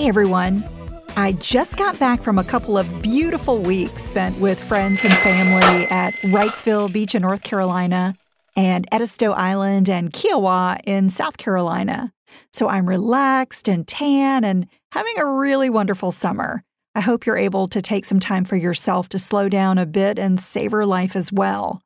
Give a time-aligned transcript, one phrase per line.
[0.00, 0.64] Hey everyone.
[1.14, 5.86] I just got back from a couple of beautiful weeks spent with friends and family
[5.88, 8.14] at Wrightsville Beach in North Carolina
[8.56, 12.14] and Edisto Island and Kiawah in South Carolina.
[12.50, 16.64] So I'm relaxed and tan and having a really wonderful summer.
[16.94, 20.18] I hope you're able to take some time for yourself to slow down a bit
[20.18, 21.82] and savor life as well.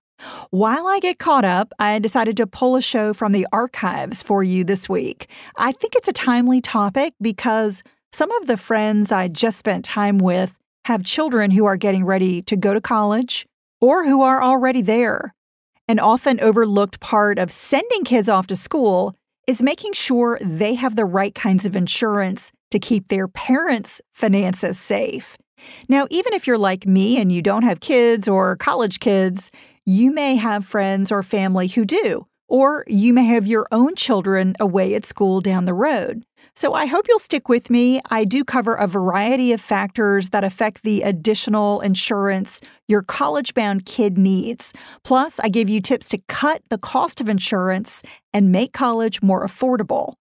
[0.50, 4.44] While I get caught up, I decided to pull a show from the archives for
[4.44, 5.28] you this week.
[5.56, 7.82] I think it's a timely topic because
[8.14, 12.42] some of the friends I just spent time with have children who are getting ready
[12.42, 13.44] to go to college
[13.80, 15.34] or who are already there.
[15.88, 19.16] An often overlooked part of sending kids off to school
[19.48, 24.78] is making sure they have the right kinds of insurance to keep their parents' finances
[24.78, 25.36] safe.
[25.88, 29.50] Now, even if you're like me and you don't have kids or college kids,
[29.84, 34.54] you may have friends or family who do, or you may have your own children
[34.60, 36.24] away at school down the road.
[36.56, 38.00] So I hope you'll stick with me.
[38.10, 43.86] I do cover a variety of factors that affect the additional insurance your college bound
[43.86, 44.72] kid needs.
[45.02, 49.44] Plus, I give you tips to cut the cost of insurance and make college more
[49.44, 50.14] affordable.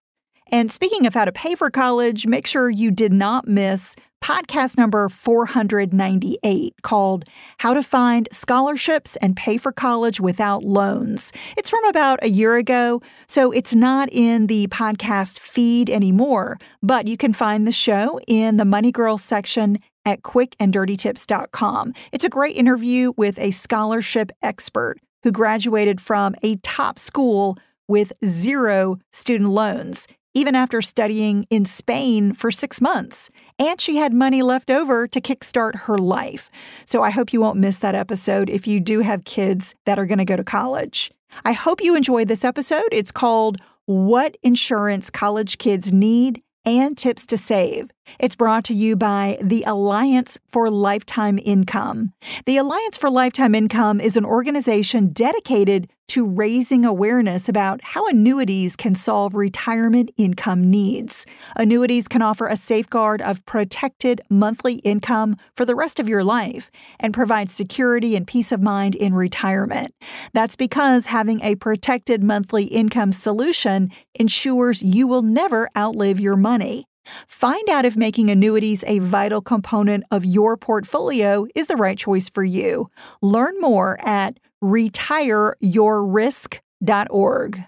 [0.50, 3.94] And speaking of how to pay for college, make sure you did not miss
[4.24, 7.26] podcast number 498 called
[7.58, 11.30] How to Find Scholarships and Pay for College Without Loans.
[11.58, 17.06] It's from about a year ago, so it's not in the podcast feed anymore, but
[17.06, 21.92] you can find the show in the Money Girl section at quickanddirtytips.com.
[22.10, 27.58] It's a great interview with a scholarship expert who graduated from a top school
[27.88, 33.30] with zero student loans even after studying in Spain for six months.
[33.58, 36.50] And she had money left over to kickstart her life.
[36.84, 40.06] So I hope you won't miss that episode if you do have kids that are
[40.06, 41.12] going to go to college.
[41.44, 42.88] I hope you enjoyed this episode.
[42.92, 47.90] It's called What Insurance College Kids Need and tips to save.
[48.18, 52.12] It's brought to you by the Alliance for Lifetime Income.
[52.46, 58.76] The Alliance for Lifetime Income is an organization dedicated to raising awareness about how annuities
[58.76, 61.26] can solve retirement income needs.
[61.56, 66.70] Annuities can offer a safeguard of protected monthly income for the rest of your life
[67.00, 69.94] and provide security and peace of mind in retirement.
[70.32, 76.86] That's because having a protected monthly income solution ensures you will never outlive your money.
[77.26, 82.28] Find out if making annuities a vital component of your portfolio is the right choice
[82.28, 82.90] for you.
[83.20, 87.64] Learn more at retireyourrisk.org.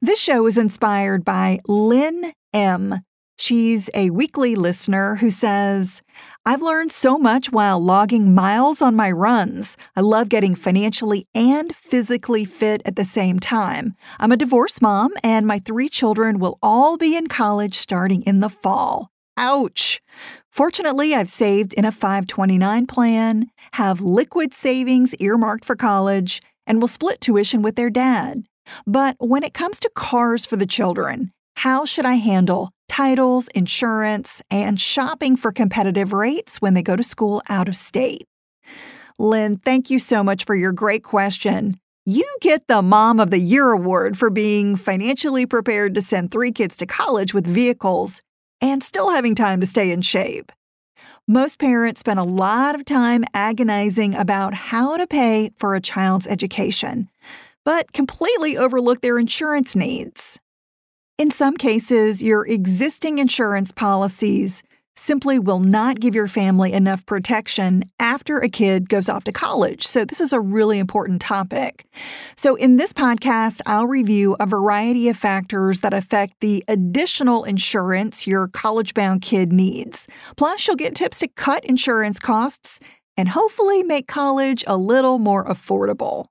[0.00, 3.00] This show is inspired by Lynn M.
[3.36, 6.02] She's a weekly listener who says,
[6.46, 9.76] I've learned so much while logging miles on my runs.
[9.96, 13.96] I love getting financially and physically fit at the same time.
[14.20, 18.38] I'm a divorced mom, and my three children will all be in college starting in
[18.38, 19.10] the fall.
[19.36, 20.00] Ouch!
[20.54, 26.86] Fortunately, I've saved in a 529 plan, have liquid savings earmarked for college, and will
[26.86, 28.44] split tuition with their dad.
[28.86, 34.42] But when it comes to cars for the children, how should I handle titles, insurance,
[34.48, 38.24] and shopping for competitive rates when they go to school out of state?
[39.18, 41.74] Lynn, thank you so much for your great question.
[42.06, 46.52] You get the Mom of the Year award for being financially prepared to send three
[46.52, 48.22] kids to college with vehicles
[48.60, 50.52] and still having time to stay in shape.
[51.26, 56.26] Most parents spend a lot of time agonizing about how to pay for a child's
[56.26, 57.08] education,
[57.64, 60.38] but completely overlook their insurance needs.
[61.16, 64.62] In some cases, your existing insurance policies
[64.96, 69.86] simply will not give your family enough protection after a kid goes off to college.
[69.86, 71.84] So, this is a really important topic.
[72.36, 78.26] So, in this podcast, I'll review a variety of factors that affect the additional insurance
[78.26, 80.06] your college bound kid needs.
[80.36, 82.80] Plus, you'll get tips to cut insurance costs
[83.16, 86.26] and hopefully make college a little more affordable.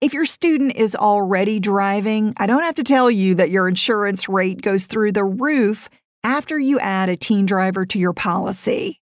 [0.00, 4.28] If your student is already driving, I don't have to tell you that your insurance
[4.28, 5.88] rate goes through the roof
[6.24, 9.00] after you add a teen driver to your policy.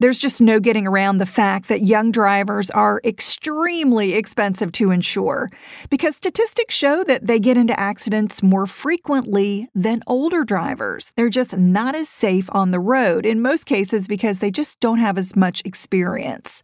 [0.00, 5.48] There's just no getting around the fact that young drivers are extremely expensive to insure
[5.90, 11.12] because statistics show that they get into accidents more frequently than older drivers.
[11.16, 14.98] They're just not as safe on the road, in most cases, because they just don't
[14.98, 16.62] have as much experience.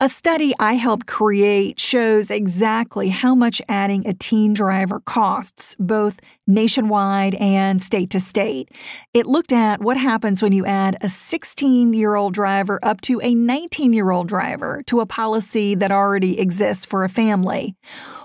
[0.00, 6.20] A study I helped create shows exactly how much adding a teen driver costs, both
[6.46, 8.70] nationwide and state to state.
[9.12, 13.20] It looked at what happens when you add a 16 year old driver up to
[13.24, 17.74] a 19 year old driver to a policy that already exists for a family.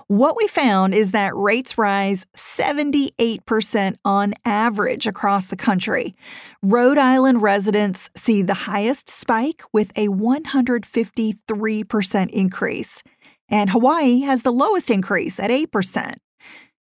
[0.08, 6.14] What we found is that rates rise 78% on average across the country.
[6.62, 13.02] Rhode Island residents see the highest spike with a 153% increase,
[13.48, 16.16] and Hawaii has the lowest increase at 8%.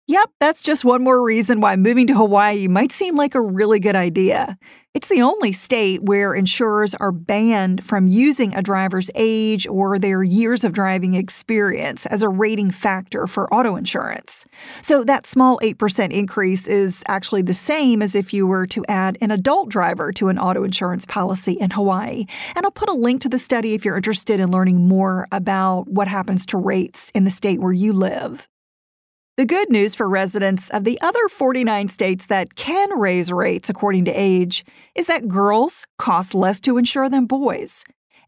[0.07, 3.79] Yep, that's just one more reason why moving to Hawaii might seem like a really
[3.79, 4.57] good idea.
[4.93, 10.21] It's the only state where insurers are banned from using a driver's age or their
[10.21, 14.45] years of driving experience as a rating factor for auto insurance.
[14.81, 19.17] So that small 8% increase is actually the same as if you were to add
[19.21, 22.25] an adult driver to an auto insurance policy in Hawaii.
[22.57, 25.87] And I'll put a link to the study if you're interested in learning more about
[25.87, 28.49] what happens to rates in the state where you live.
[29.35, 34.05] The good news for residents of the other 49 states that can raise rates according
[34.05, 34.63] to age
[34.93, 37.83] is that girls cost less to insure than boys.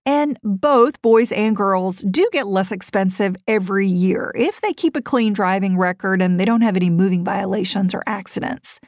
[0.07, 5.01] And both boys and girls do get less expensive every year if they keep a
[5.01, 8.79] clean driving record and they don't have any moving violations or accidents.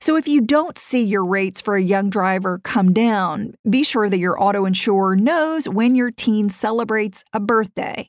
[0.00, 4.08] So if you don't see your rates for a young driver come down, be sure
[4.08, 8.08] that your auto insurer knows when your teen celebrates a birthday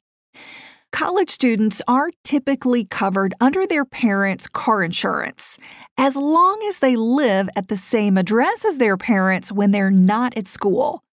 [0.92, 5.58] college students are typically covered under their parents' car insurance
[5.98, 10.36] as long as they live at the same address as their parents when they're not
[10.38, 11.04] at school.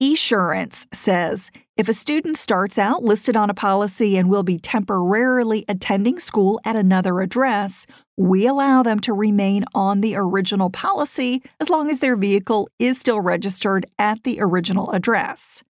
[0.00, 5.64] Esurance says if a student starts out listed on a policy and will be temporarily
[5.68, 7.86] attending school at another address,
[8.16, 12.98] we allow them to remain on the original policy as long as their vehicle is
[12.98, 15.62] still registered at the original address.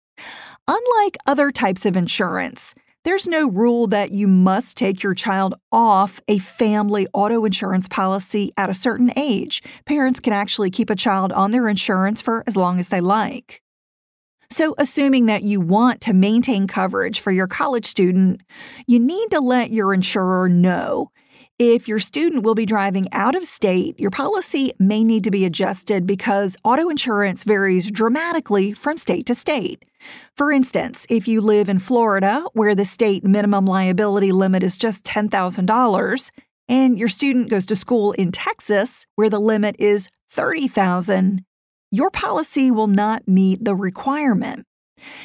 [0.67, 2.75] Unlike other types of insurance,
[3.05, 8.53] there's no rule that you must take your child off a family auto insurance policy
[8.57, 9.63] at a certain age.
[9.87, 13.63] Parents can actually keep a child on their insurance for as long as they like.
[14.51, 18.41] So, assuming that you want to maintain coverage for your college student,
[18.87, 21.11] you need to let your insurer know
[21.59, 25.45] if your student will be driving out of state, your policy may need to be
[25.45, 29.85] adjusted because auto insurance varies dramatically from state to state.
[30.37, 35.05] For instance, if you live in Florida, where the state minimum liability limit is just
[35.05, 36.31] $10,000,
[36.69, 41.45] and your student goes to school in Texas, where the limit is 30,000,
[41.91, 44.65] your policy will not meet the requirement.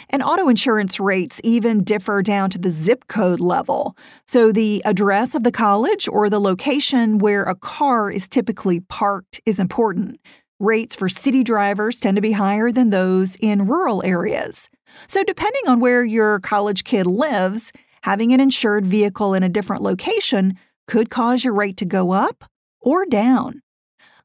[0.10, 3.96] And auto insurance rates even differ down to the zip code level.
[4.28, 9.42] So, the address of the college or the location where a car is typically parked
[9.46, 10.20] is important.
[10.60, 14.70] Rates for city drivers tend to be higher than those in rural areas.
[15.08, 17.72] So, depending on where your college kid lives,
[18.04, 22.44] having an insured vehicle in a different location could cause your rate to go up
[22.82, 23.62] or down.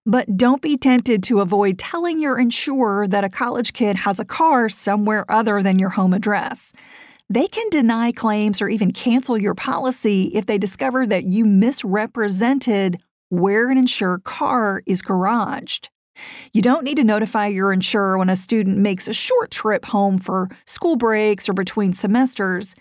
[0.09, 4.25] But don't be tempted to avoid telling your insurer that a college kid has a
[4.25, 6.73] car somewhere other than your home address.
[7.29, 13.03] They can deny claims or even cancel your policy if they discover that you misrepresented
[13.29, 15.89] where an insured car is garaged.
[16.55, 20.19] You don't need to notify your insurer when a student makes a short trip home
[20.19, 22.75] for school breaks or between semesters.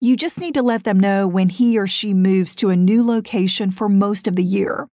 [0.00, 3.06] You just need to let them know when he or she moves to a new
[3.06, 4.88] location for most of the year.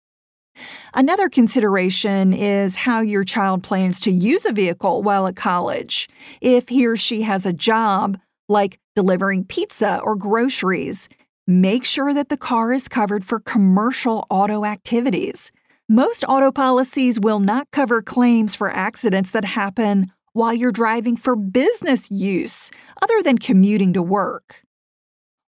[0.93, 6.09] Another consideration is how your child plans to use a vehicle while at college.
[6.41, 11.09] If he or she has a job, like delivering pizza or groceries,
[11.47, 15.51] make sure that the car is covered for commercial auto activities.
[15.89, 21.35] Most auto policies will not cover claims for accidents that happen while you're driving for
[21.35, 22.71] business use,
[23.01, 24.63] other than commuting to work.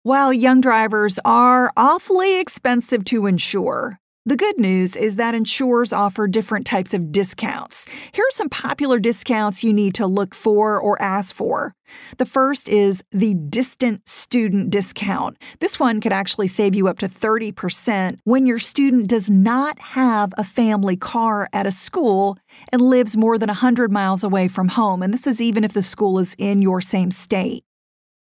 [0.03, 6.27] While young drivers are awfully expensive to insure, The good news is that insurers offer
[6.27, 7.85] different types of discounts.
[8.11, 11.73] Here are some popular discounts you need to look for or ask for.
[12.17, 15.37] The first is the distant student discount.
[15.61, 20.33] This one could actually save you up to 30% when your student does not have
[20.37, 22.37] a family car at a school
[22.73, 25.01] and lives more than 100 miles away from home.
[25.03, 27.63] And this is even if the school is in your same state.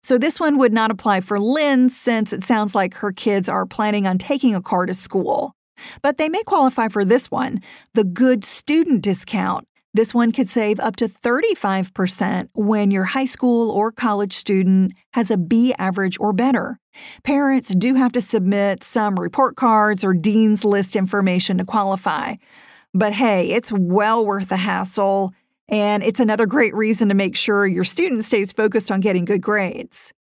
[0.03, 3.65] So, this one would not apply for Lynn since it sounds like her kids are
[3.65, 5.53] planning on taking a car to school.
[6.01, 7.61] But they may qualify for this one
[7.93, 9.67] the good student discount.
[9.93, 15.31] This one could save up to 35% when your high school or college student has
[15.31, 16.77] a B average or better.
[17.23, 22.35] Parents do have to submit some report cards or Dean's List information to qualify.
[22.93, 25.33] But hey, it's well worth the hassle,
[25.67, 29.41] and it's another great reason to make sure your student stays focused on getting good
[29.41, 30.13] grades.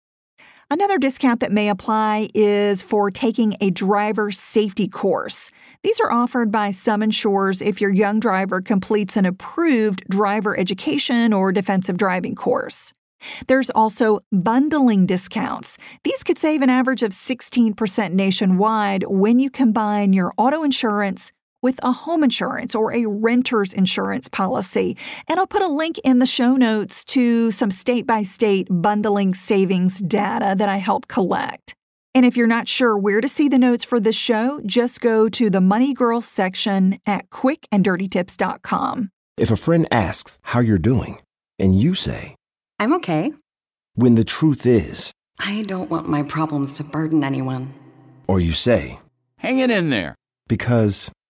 [0.75, 5.53] Another discount that may apply is for taking a driver safety course.
[5.85, 11.33] These are offered by some insurers if your young driver completes an approved driver education
[11.33, 12.93] or defensive driving course.
[13.47, 15.79] There's also bundling discounts.
[16.03, 21.31] These could save an average of 16% nationwide when you combine your auto insurance
[21.65, 24.97] with a home insurance or a renter's insurance policy.
[25.29, 29.35] And I'll put a link in the show notes to some state by state bundling
[29.35, 31.75] savings data that I help collect.
[32.15, 35.29] And if you're not sure where to see the notes for this show, just go
[35.31, 39.11] to the Money Girl section at quickanddirtytips.com.
[39.37, 41.21] If a friend asks how you're doing,
[41.59, 42.37] and you say,
[42.79, 43.33] I'm okay,
[43.95, 47.75] when the truth is, I don't want my problems to burden anyone.
[48.29, 49.01] or you say,
[49.39, 50.15] Hang it in there.
[50.49, 51.11] because,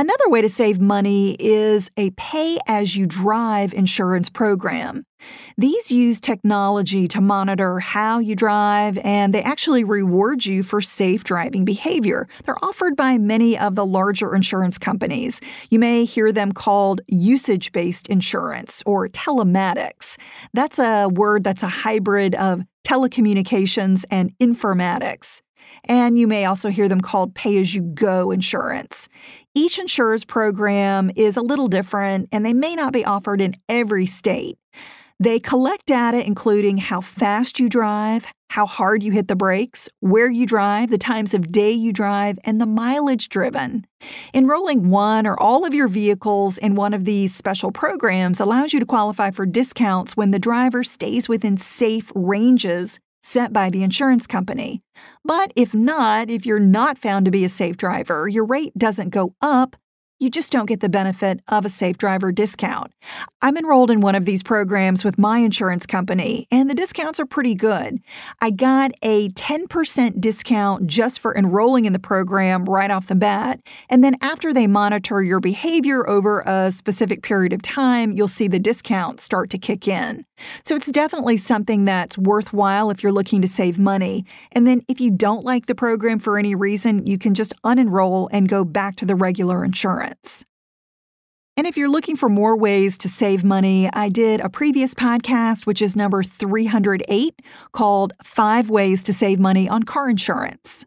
[0.00, 5.04] Another way to save money is a pay as you drive insurance program.
[5.56, 11.24] These use technology to monitor how you drive and they actually reward you for safe
[11.24, 12.28] driving behavior.
[12.44, 15.40] They're offered by many of the larger insurance companies.
[15.68, 20.16] You may hear them called usage based insurance or telematics.
[20.54, 25.42] That's a word that's a hybrid of telecommunications and informatics.
[25.84, 29.08] And you may also hear them called pay as you go insurance.
[29.54, 34.06] Each insurer's program is a little different, and they may not be offered in every
[34.06, 34.58] state.
[35.20, 40.30] They collect data including how fast you drive, how hard you hit the brakes, where
[40.30, 43.84] you drive, the times of day you drive, and the mileage driven.
[44.32, 48.78] Enrolling one or all of your vehicles in one of these special programs allows you
[48.78, 54.26] to qualify for discounts when the driver stays within safe ranges set by the insurance
[54.26, 54.82] company.
[55.24, 59.10] But if not, if you're not found to be a safe driver, your rate doesn't
[59.10, 59.76] go up.
[60.20, 62.92] You just don't get the benefit of a safe driver discount.
[63.40, 67.26] I'm enrolled in one of these programs with my insurance company, and the discounts are
[67.26, 68.00] pretty good.
[68.40, 73.60] I got a 10% discount just for enrolling in the program right off the bat.
[73.88, 78.48] And then after they monitor your behavior over a specific period of time, you'll see
[78.48, 80.24] the discount start to kick in.
[80.64, 84.24] So it's definitely something that's worthwhile if you're looking to save money.
[84.52, 88.28] And then if you don't like the program for any reason, you can just unenroll
[88.32, 90.44] and go back to the regular insurance.
[91.58, 95.66] And if you're looking for more ways to save money, I did a previous podcast,
[95.66, 97.42] which is number 308,
[97.72, 100.86] called Five Ways to Save Money on Car Insurance.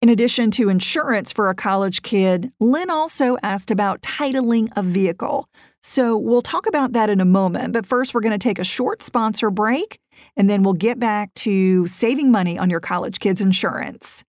[0.00, 5.46] In addition to insurance for a college kid, Lynn also asked about titling a vehicle.
[5.82, 7.72] So we'll talk about that in a moment.
[7.72, 9.98] But first, we're going to take a short sponsor break,
[10.36, 14.22] and then we'll get back to saving money on your college kids' insurance.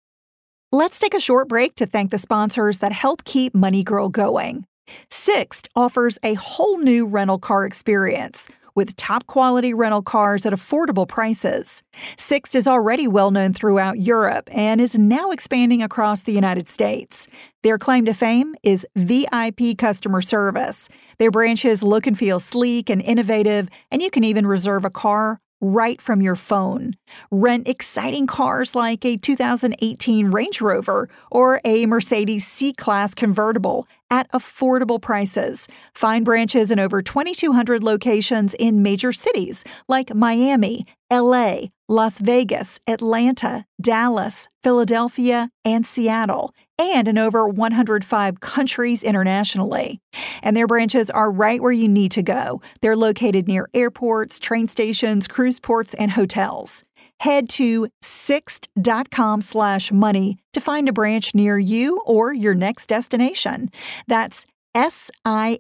[0.72, 4.64] Let's take a short break to thank the sponsors that help keep Money Girl going.
[5.10, 11.06] Sixt offers a whole new rental car experience with top quality rental cars at affordable
[11.06, 11.82] prices.
[12.16, 17.28] Sixt is already well known throughout Europe and is now expanding across the United States.
[17.62, 20.88] Their claim to fame is VIP customer service.
[21.18, 25.40] Their branches look and feel sleek and innovative, and you can even reserve a car
[25.60, 26.94] right from your phone.
[27.30, 34.30] Rent exciting cars like a 2018 Range Rover or a Mercedes C Class convertible at
[34.32, 35.68] affordable prices.
[35.94, 43.64] Find branches in over 2,200 locations in major cities like Miami, LA, Las Vegas, Atlanta,
[43.80, 50.00] Dallas, Philadelphia, and Seattle and in over 105 countries internationally.
[50.42, 52.62] And their branches are right where you need to go.
[52.80, 56.82] They're located near airports, train stations, cruise ports, and hotels.
[57.20, 63.70] Head to sixt.com slash money to find a branch near you or your next destination.
[64.08, 65.58] That's S-I-X-T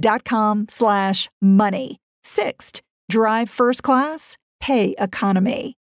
[0.00, 1.98] dot com slash money.
[2.24, 2.80] Sixt.
[3.10, 5.74] Drive first class, pay economy.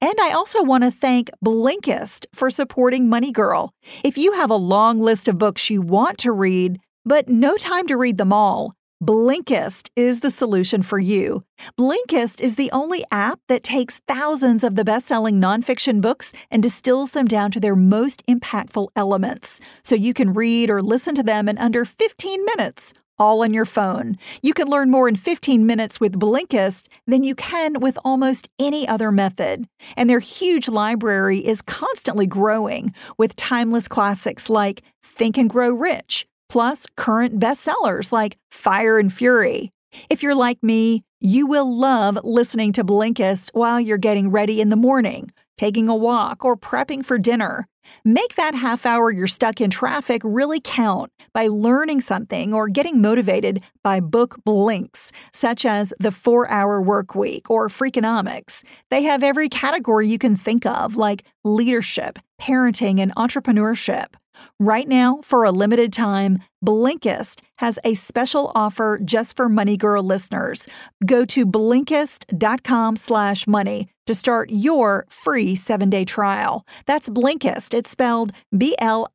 [0.00, 3.72] And I also want to thank Blinkist for supporting Money Girl.
[4.04, 7.86] If you have a long list of books you want to read, but no time
[7.86, 11.44] to read them all, Blinkist is the solution for you.
[11.78, 16.62] Blinkist is the only app that takes thousands of the best selling nonfiction books and
[16.62, 21.22] distills them down to their most impactful elements so you can read or listen to
[21.22, 24.16] them in under 15 minutes all on your phone.
[24.42, 28.86] You can learn more in 15 minutes with Blinkist than you can with almost any
[28.86, 29.66] other method.
[29.96, 36.26] And their huge library is constantly growing with timeless classics like Think and Grow Rich,
[36.48, 39.72] plus current bestsellers like Fire and Fury.
[40.10, 44.68] If you're like me, you will love listening to Blinkist while you're getting ready in
[44.68, 47.66] the morning, taking a walk, or prepping for dinner.
[48.04, 53.00] Make that half hour you're stuck in traffic really count by learning something or getting
[53.00, 58.62] motivated by book blinks, such as The Four Hour Work Week or Freakonomics.
[58.90, 64.14] They have every category you can think of, like leadership, parenting, and entrepreneurship.
[64.58, 70.02] Right now, for a limited time, Blinkist has a special offer just for Money Girl
[70.02, 70.66] listeners.
[71.04, 76.66] Go to Blinkist.com slash money to start your free seven-day trial.
[76.86, 77.74] That's Blinkist.
[77.74, 79.08] It's spelled B-L-I-N-K-I-S-T.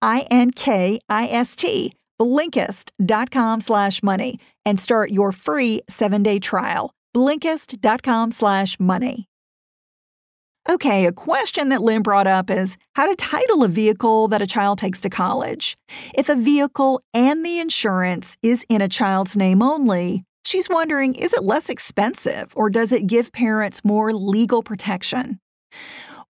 [2.21, 6.93] Blinkist.com slash money and start your free seven-day trial.
[7.15, 9.27] Blinkist.com slash money.
[10.69, 14.47] Okay, a question that Lynn brought up is how to title a vehicle that a
[14.47, 15.75] child takes to college.
[16.13, 21.33] If a vehicle and the insurance is in a child's name only, she's wondering is
[21.33, 25.39] it less expensive or does it give parents more legal protection?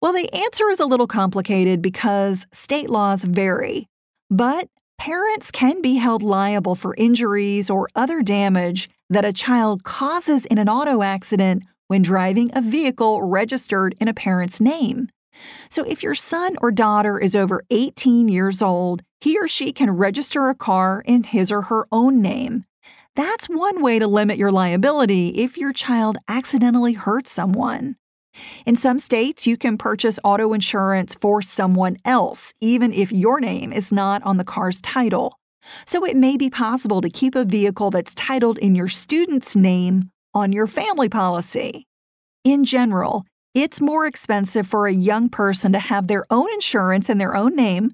[0.01, 3.87] Well, the answer is a little complicated because state laws vary,
[4.29, 10.45] but parents can be held liable for injuries or other damage that a child causes
[10.45, 15.09] in an auto accident when driving a vehicle registered in a parent's name.
[15.69, 19.91] So, if your son or daughter is over 18 years old, he or she can
[19.91, 22.65] register a car in his or her own name.
[23.15, 27.97] That's one way to limit your liability if your child accidentally hurts someone.
[28.65, 33.73] In some states, you can purchase auto insurance for someone else, even if your name
[33.73, 35.37] is not on the car's title.
[35.85, 40.09] So it may be possible to keep a vehicle that's titled in your student's name
[40.33, 41.85] on your family policy.
[42.45, 47.17] In general, it's more expensive for a young person to have their own insurance in
[47.17, 47.91] their own name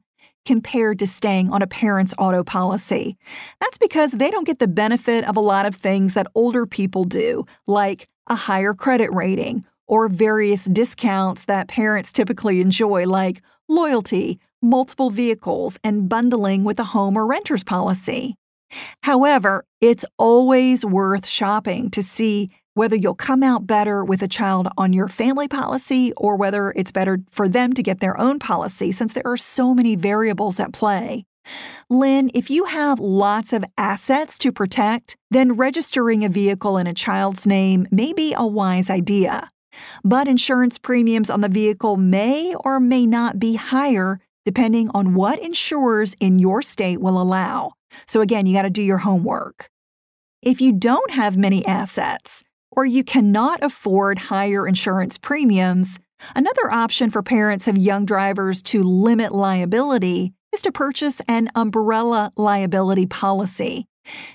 [0.47, 3.17] compared to staying on a parent's auto policy.
[3.59, 7.03] That's because they don't get the benefit of a lot of things that older people
[7.03, 14.39] do, like a higher credit rating or various discounts that parents typically enjoy, like loyalty,
[14.61, 18.33] multiple vehicles, and bundling with a home or renter's policy.
[19.03, 24.67] However, it's always worth shopping to see whether you'll come out better with a child
[24.77, 28.91] on your family policy or whether it's better for them to get their own policy
[28.91, 31.25] since there are so many variables at play.
[31.89, 36.93] Lynn, if you have lots of assets to protect, then registering a vehicle in a
[36.93, 39.49] child's name may be a wise idea.
[40.03, 45.41] But insurance premiums on the vehicle may or may not be higher depending on what
[45.41, 47.73] insurers in your state will allow.
[48.05, 49.69] So, again, you got to do your homework.
[50.43, 52.43] If you don't have many assets,
[52.77, 55.99] or you cannot afford higher insurance premiums,
[56.35, 62.31] another option for parents of young drivers to limit liability is to purchase an umbrella
[62.37, 63.87] liability policy.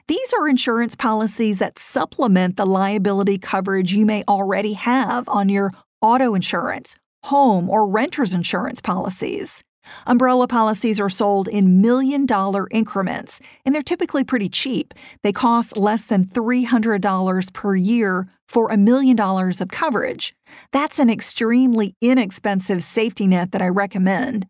[0.08, 5.70] These are insurance policies that supplement the liability coverage you may already have on your
[6.00, 9.62] auto insurance, home, or renter's insurance policies.
[10.06, 14.94] Umbrella policies are sold in million dollar increments, and they're typically pretty cheap.
[15.22, 20.34] They cost less than $300 per year for a million dollars of coverage.
[20.72, 24.46] That's an extremely inexpensive safety net that I recommend.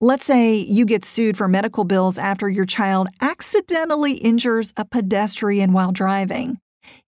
[0.00, 5.72] Let's say you get sued for medical bills after your child accidentally injures a pedestrian
[5.72, 6.58] while driving.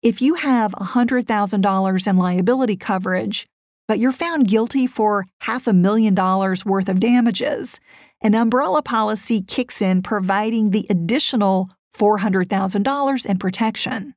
[0.02, 3.46] If you have $100,000 in liability coverage,
[3.88, 7.81] but you're found guilty for half a million dollars worth of damages.
[8.20, 14.14] An umbrella policy kicks in, providing the additional $400,000 in protection.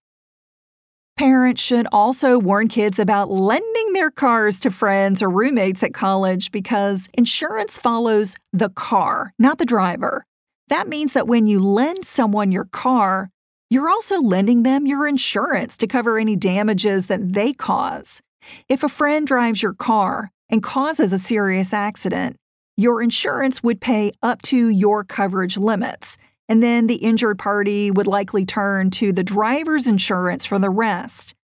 [1.17, 6.51] Parents should also warn kids about lending their cars to friends or roommates at college
[6.51, 10.25] because insurance follows the car, not the driver.
[10.69, 13.29] That means that when you lend someone your car,
[13.69, 18.21] you're also lending them your insurance to cover any damages that they cause.
[18.69, 22.37] If a friend drives your car and causes a serious accident,
[22.77, 26.17] your insurance would pay up to your coverage limits,
[26.49, 31.35] and then the injured party would likely turn to the driver's insurance for the rest.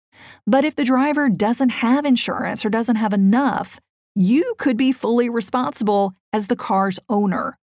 [0.46, 3.80] But if the driver doesn't have insurance or doesn't have enough,
[4.14, 7.56] you could be fully responsible as the car's owner.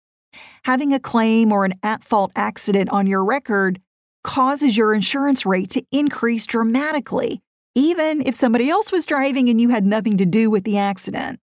[0.64, 3.82] Having a claim or an at fault accident on your record
[4.24, 7.42] causes your insurance rate to increase dramatically
[7.76, 11.40] even if somebody else was driving and you had nothing to do with the accident.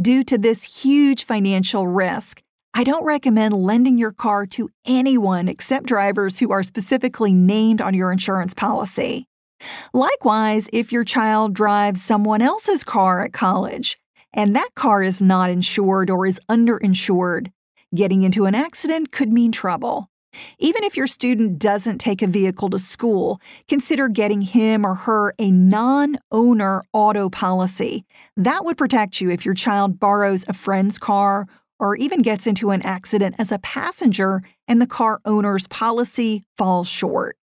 [0.00, 5.86] Due to this huge financial risk, I don't recommend lending your car to anyone except
[5.86, 9.26] drivers who are specifically named on your insurance policy.
[9.92, 13.98] Likewise, if your child drives someone else's car at college
[14.32, 17.50] and that car is not insured or is underinsured,
[17.94, 20.10] getting into an accident could mean trouble.
[20.58, 25.34] Even if your student doesn't take a vehicle to school, consider getting him or her
[25.38, 28.04] a non owner auto policy.
[28.36, 31.46] That would protect you if your child borrows a friend's car
[31.78, 36.88] or even gets into an accident as a passenger and the car owner's policy falls
[36.88, 37.36] short.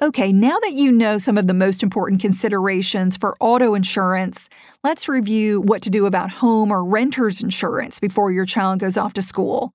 [0.00, 4.48] Okay, now that you know some of the most important considerations for auto insurance,
[4.84, 9.12] let's review what to do about home or renter's insurance before your child goes off
[9.14, 9.72] to school.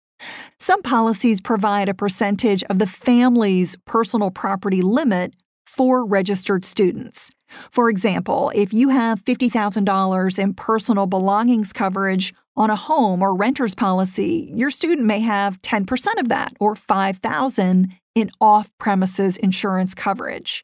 [0.59, 5.33] Some policies provide a percentage of the family's personal property limit
[5.65, 7.31] for registered students.
[7.71, 13.75] For example, if you have $50,000 in personal belongings coverage on a home or renter's
[13.75, 20.63] policy, your student may have 10% of that or 5,000 in off-premises insurance coverage.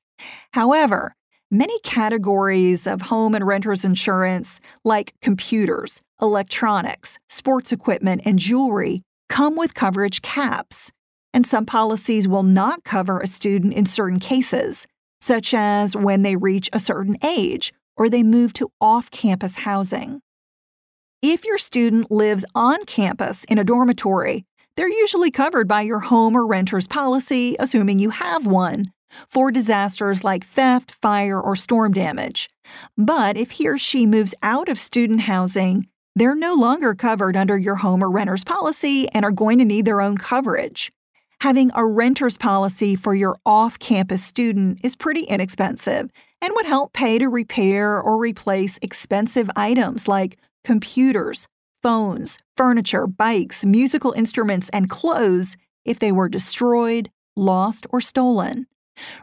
[0.54, 1.14] However,
[1.52, 9.56] many categories of home and renter's insurance like computers, electronics, sports equipment, and jewelry come
[9.56, 10.92] with coverage caps,
[11.34, 14.88] and some policies will not cover a student in certain cases,
[15.22, 20.22] such as when they reach a certain age or they move to off campus housing.
[21.22, 24.46] If your student lives on campus in a dormitory,
[24.78, 28.94] they're usually covered by your home or renter's policy, assuming you have one,
[29.28, 32.50] for disasters like theft, fire, or storm damage.
[32.98, 37.58] But if he or she moves out of student housing, they're no longer covered under
[37.58, 40.92] your home or renter's policy and are going to need their own coverage.
[41.42, 46.10] Having a renter's policy for your off campus student is pretty inexpensive
[46.42, 51.48] and would help pay to repair or replace expensive items like computers,
[51.82, 58.68] phones, furniture, bikes, musical instruments, and clothes if they were destroyed, lost, or stolen.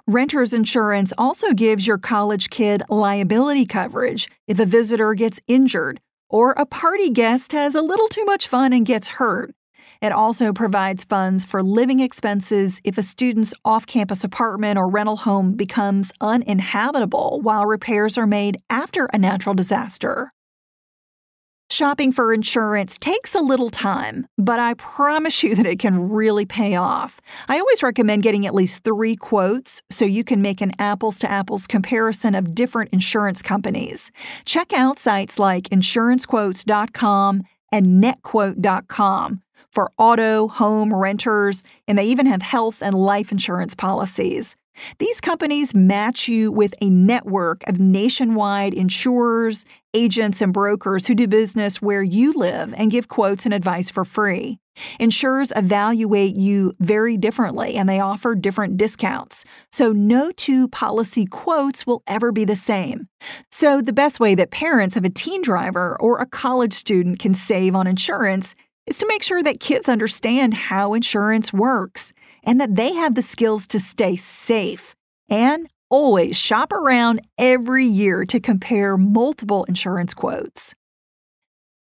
[0.06, 6.52] Renter's insurance also gives your college kid liability coverage if a visitor gets injured or
[6.52, 9.54] a party guest has a little too much fun and gets hurt.
[10.02, 15.16] It also provides funds for living expenses if a student's off campus apartment or rental
[15.16, 20.32] home becomes uninhabitable while repairs are made after a natural disaster.
[21.68, 26.46] Shopping for insurance takes a little time, but I promise you that it can really
[26.46, 27.20] pay off.
[27.48, 31.30] I always recommend getting at least three quotes so you can make an apples to
[31.30, 34.12] apples comparison of different insurance companies.
[34.44, 42.42] Check out sites like insurancequotes.com and netquote.com for auto, home, renters, and they even have
[42.42, 44.54] health and life insurance policies.
[44.98, 49.64] These companies match you with a network of nationwide insurers,
[49.96, 54.04] agents, and brokers who do business where you live and give quotes and advice for
[54.04, 54.58] free.
[55.00, 59.44] Insurers evaluate you very differently and they offer different discounts.
[59.72, 63.08] So, no two policy quotes will ever be the same.
[63.50, 67.32] So, the best way that parents of a teen driver or a college student can
[67.32, 68.54] save on insurance
[68.86, 72.12] is to make sure that kids understand how insurance works
[72.44, 74.94] and that they have the skills to stay safe
[75.28, 80.74] and always shop around every year to compare multiple insurance quotes.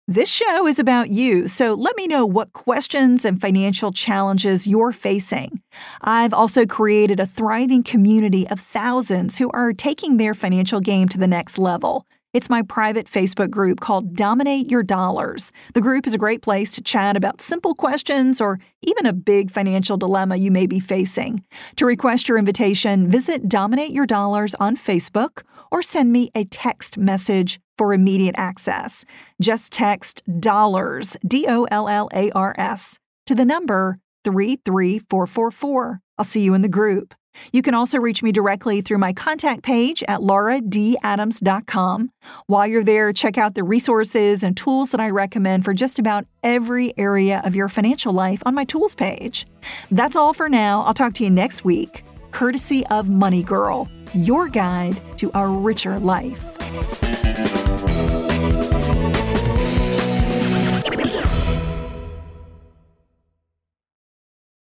[0.08, 4.90] This show is about you, so let me know what questions and financial challenges you're
[4.90, 5.62] facing.
[6.00, 11.18] I've also created a thriving community of thousands who are taking their financial game to
[11.18, 12.06] the next level.
[12.32, 15.50] It's my private Facebook group called Dominate Your Dollars.
[15.74, 19.50] The group is a great place to chat about simple questions or even a big
[19.50, 21.42] financial dilemma you may be facing.
[21.74, 26.96] To request your invitation, visit Dominate Your Dollars on Facebook or send me a text
[26.96, 29.04] message for immediate access.
[29.40, 36.00] Just text dollars, D O L L A R S, to the number 33444.
[36.16, 37.12] I'll see you in the group.
[37.52, 42.10] You can also reach me directly through my contact page at lauradadams.com.
[42.46, 46.26] While you're there, check out the resources and tools that I recommend for just about
[46.42, 49.46] every area of your financial life on my tools page.
[49.90, 50.82] That's all for now.
[50.82, 55.98] I'll talk to you next week, courtesy of Money Girl, your guide to a richer
[55.98, 57.59] life.